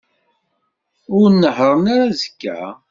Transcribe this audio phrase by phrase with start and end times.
[1.17, 2.59] Ur nehhṛen ara azekka.